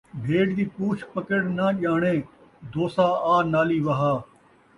[0.23, 2.15] بھیݙ دی پوچھ پکڑ ناں ڄاݨے،
[2.73, 4.13] دوسا آ نالی وہا